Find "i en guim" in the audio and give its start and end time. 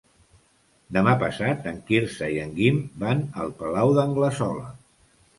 2.35-2.79